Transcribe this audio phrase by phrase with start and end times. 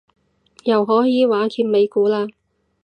[0.63, 2.33] 又可以玩揭尾故嘞